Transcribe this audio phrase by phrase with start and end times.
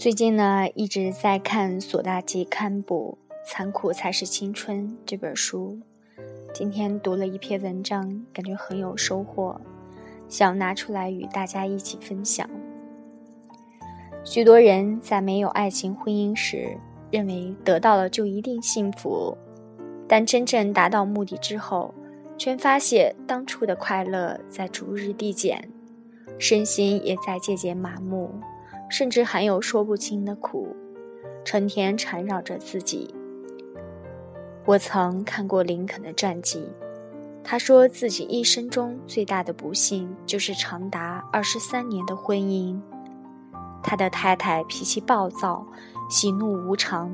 [0.00, 5.78] 最近呢，一直在看索大吉堪布《残酷才是青春》这本书。
[6.54, 9.60] 今天读了一篇文章，感觉很有收获，
[10.26, 12.48] 想拿出来与大家一起分享。
[14.24, 16.78] 许多人在没有爱情婚姻时，
[17.10, 19.36] 认为得到了就一定幸福，
[20.08, 21.92] 但真正达到目的之后，
[22.38, 25.68] 却发现当初的快乐在逐日递减，
[26.38, 28.30] 身心也在渐渐麻木。
[28.90, 30.76] 甚至还有说不清的苦，
[31.44, 33.14] 成天缠绕着自己。
[34.66, 36.68] 我曾看过林肯的传记，
[37.42, 42.78] 他说自己一生中最大的不幸就是长达二十三年的婚姻。
[43.82, 45.66] 他的太太脾气暴躁，
[46.10, 47.10] 喜怒无常，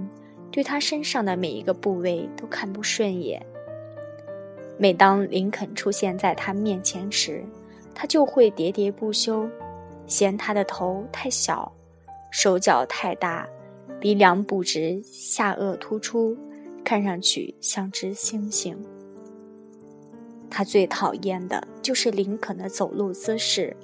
[0.51, 3.45] 对他身上的每一个部位都看不顺眼。
[4.77, 7.45] 每当林肯出现在他面前时，
[7.95, 9.49] 他就会喋喋不休。
[10.07, 11.73] 嫌他的头太小，
[12.30, 13.46] 手脚太大，
[14.01, 16.37] 鼻梁不直，下颚突出，
[16.85, 18.76] 看上去像只猩猩。
[20.48, 23.76] 他最讨厌的就是林肯的走路姿势，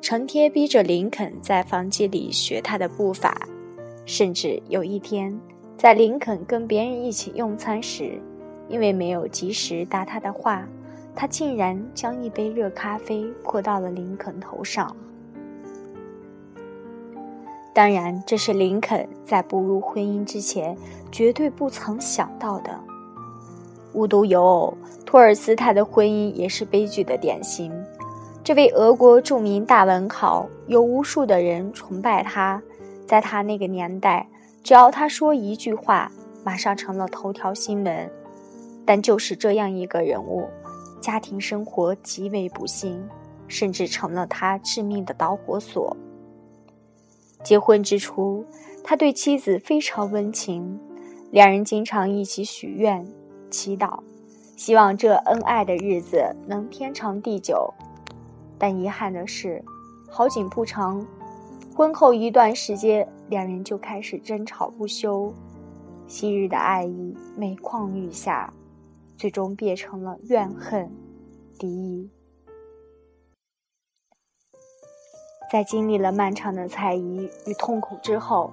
[0.00, 3.46] 成天逼着林肯在房间里学他的步伐。
[4.06, 5.38] 甚至有一天，
[5.76, 8.18] 在林肯跟别人一起用餐时，
[8.68, 10.66] 因为没有及时答他的话，
[11.14, 14.96] 他竟然将一杯热咖啡泼到了林肯头上。
[17.78, 20.76] 当然，这是林肯在步入婚姻之前
[21.12, 22.76] 绝对不曾想到的。
[23.92, 24.76] 无独有偶，
[25.06, 27.72] 托尔斯泰的婚姻也是悲剧的典型。
[28.42, 32.60] 这位俄国著名大文豪，有无数的人崇拜他。
[33.06, 34.28] 在他那个年代，
[34.64, 36.10] 只要他说一句话，
[36.42, 38.10] 马上成了头条新闻。
[38.84, 40.48] 但就是这样一个人物，
[41.00, 43.00] 家庭生活极为不幸，
[43.46, 45.96] 甚至成了他致命的导火索。
[47.44, 48.44] 结婚之初，
[48.82, 50.78] 他对妻子非常温情，
[51.30, 53.06] 两人经常一起许愿、
[53.50, 54.00] 祈祷，
[54.56, 57.72] 希望这恩爱的日子能天长地久。
[58.58, 59.64] 但遗憾的是，
[60.10, 61.06] 好景不长，
[61.74, 65.32] 婚后一段时间，两人就开始争吵不休，
[66.06, 68.52] 昔日的爱意每况愈下，
[69.16, 70.90] 最终变成了怨恨、
[71.56, 72.10] 敌意。
[75.50, 78.52] 在经历了漫长的猜疑与痛苦之后，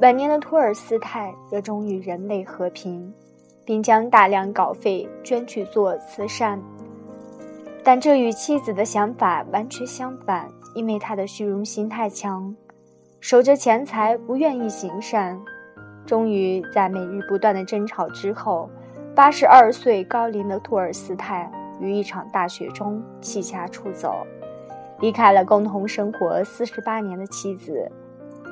[0.00, 3.12] 晚年的托尔斯泰热衷于人类和平，
[3.64, 6.60] 并将大量稿费捐去做慈善。
[7.84, 12.54] 但这与妻子的想法完全相反，因为他的虚荣心太强，
[13.20, 15.40] 守着钱财，不愿意行善。
[16.04, 18.68] 终于在每日不断的争吵之后，
[19.14, 21.50] 八十二岁高龄的托尔斯泰
[21.80, 24.26] 于一场大雪中弃家出走。
[25.00, 27.90] 离开了共同生活四十八年的妻子，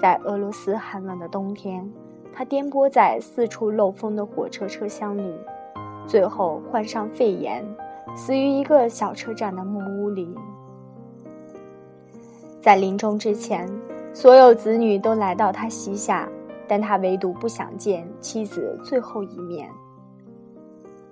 [0.01, 1.91] 在俄罗斯寒冷的冬天，
[2.33, 5.35] 他颠簸在四处漏风的火车车厢里，
[6.07, 7.65] 最后患上肺炎，
[8.17, 10.35] 死于一个小车站的木屋里。
[12.61, 13.69] 在临终之前，
[14.13, 16.29] 所有子女都来到他膝下，
[16.69, 19.69] 但他唯独不想见妻子最后一面。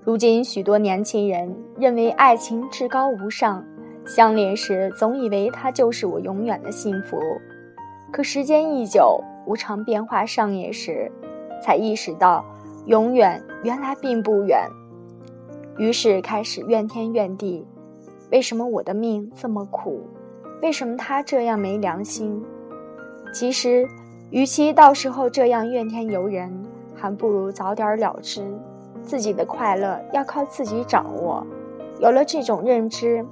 [0.02, 3.64] 如今，许多年轻人认为爱情至高无上。
[4.06, 7.16] 相恋时，总以为他就是我永远的幸福，
[8.10, 11.10] 可时间一久，无常变化上演时，
[11.62, 12.44] 才意识到，
[12.86, 14.66] 永远原来并不远。
[15.78, 17.64] 于是开始怨天怨地，
[18.32, 20.00] 为什么我的命这么苦？
[20.60, 22.42] 为什么他这样没良心？
[23.32, 23.86] 其实，
[24.30, 26.52] 与其到时候这样怨天尤人，
[26.96, 28.42] 还不如早点了之。
[29.02, 31.46] 自己的快乐要靠自己掌握。
[32.00, 33.24] 有了这种认知。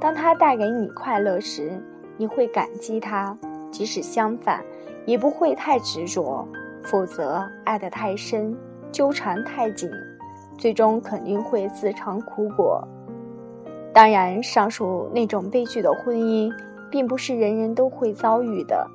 [0.00, 1.78] 当他带给你快乐时，
[2.16, 3.36] 你会感激他；
[3.70, 4.64] 即使相反，
[5.04, 6.46] 也不会太执着。
[6.82, 8.56] 否则，爱得太深，
[8.90, 9.90] 纠缠太紧，
[10.56, 12.82] 最终肯定会自尝苦果。
[13.92, 16.50] 当然，上述那种悲剧的婚姻，
[16.90, 18.88] 并不是人人都会遭遇的。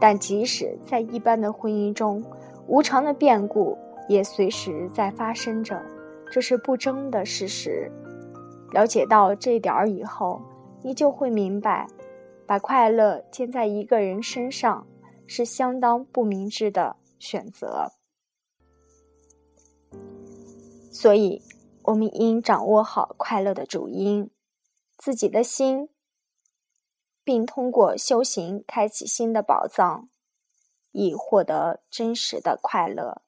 [0.00, 2.22] 但即使在一般的婚姻中，
[2.68, 3.76] 无常的变故
[4.08, 5.76] 也随时在发生着，
[6.30, 7.90] 这是不争的事实。
[8.70, 10.40] 了解到这点儿以后。
[10.82, 11.86] 你就会明白，
[12.46, 14.86] 把快乐建在一个人身上
[15.26, 17.92] 是相当不明智的选择。
[20.90, 21.42] 所以，
[21.82, 24.30] 我们应掌握好快乐的主因，
[24.98, 25.88] 自己的心，
[27.24, 30.08] 并通过修行开启新的宝藏，
[30.90, 33.22] 以获得真实的快乐。